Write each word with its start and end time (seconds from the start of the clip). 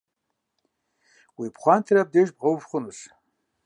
Уи 1.39 1.47
пхъуантэр 1.53 1.97
абдеж 2.01 2.29
бгъэув 2.35 2.63
хъунущ. 2.69 2.99